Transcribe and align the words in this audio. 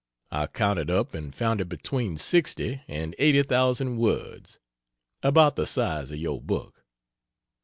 I 0.31 0.47
counted 0.47 0.89
up 0.89 1.13
and 1.13 1.31
found 1.35 1.61
it 1.61 1.65
between 1.69 2.17
sixty 2.17 2.81
and 2.87 3.13
eighty 3.19 3.43
thousand 3.43 3.97
words 3.97 4.57
about 5.21 5.55
the 5.57 5.67
size 5.67 6.09
of 6.09 6.17
your 6.17 6.41
book. 6.41 6.87